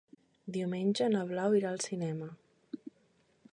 Diumenge 0.55 1.09
na 1.15 1.21
Blau 1.33 1.57
irà 1.59 1.73
al 1.75 1.85
cinema. 1.87 2.33